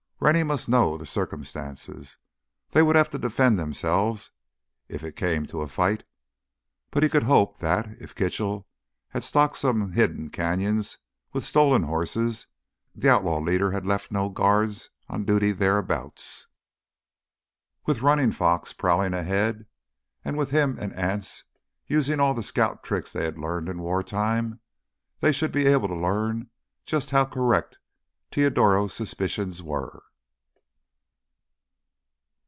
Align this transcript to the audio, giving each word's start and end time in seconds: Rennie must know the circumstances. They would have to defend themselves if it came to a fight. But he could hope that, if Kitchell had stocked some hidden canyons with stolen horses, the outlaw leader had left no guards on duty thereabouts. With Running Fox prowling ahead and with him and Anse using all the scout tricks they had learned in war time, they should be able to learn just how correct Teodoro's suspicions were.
Rennie 0.23 0.43
must 0.43 0.69
know 0.69 0.99
the 0.99 1.07
circumstances. 1.07 2.19
They 2.69 2.83
would 2.83 2.95
have 2.95 3.09
to 3.09 3.17
defend 3.17 3.57
themselves 3.59 4.29
if 4.87 5.03
it 5.03 5.15
came 5.15 5.47
to 5.47 5.61
a 5.61 5.67
fight. 5.67 6.03
But 6.91 7.01
he 7.01 7.09
could 7.09 7.23
hope 7.23 7.57
that, 7.57 7.87
if 7.99 8.13
Kitchell 8.13 8.67
had 9.09 9.23
stocked 9.23 9.57
some 9.57 9.93
hidden 9.93 10.29
canyons 10.29 10.99
with 11.33 11.43
stolen 11.43 11.81
horses, 11.81 12.45
the 12.93 13.09
outlaw 13.09 13.39
leader 13.39 13.71
had 13.71 13.87
left 13.87 14.11
no 14.11 14.29
guards 14.29 14.91
on 15.09 15.25
duty 15.25 15.51
thereabouts. 15.53 16.45
With 17.87 18.03
Running 18.03 18.31
Fox 18.31 18.73
prowling 18.73 19.15
ahead 19.15 19.65
and 20.23 20.37
with 20.37 20.51
him 20.51 20.77
and 20.79 20.93
Anse 20.93 21.45
using 21.87 22.19
all 22.19 22.35
the 22.35 22.43
scout 22.43 22.83
tricks 22.83 23.11
they 23.11 23.23
had 23.25 23.39
learned 23.39 23.67
in 23.69 23.79
war 23.81 24.03
time, 24.03 24.59
they 25.19 25.31
should 25.31 25.51
be 25.51 25.65
able 25.65 25.87
to 25.87 25.95
learn 25.95 26.51
just 26.85 27.09
how 27.09 27.25
correct 27.25 27.79
Teodoro's 28.29 28.93
suspicions 28.93 29.63
were. 29.63 30.03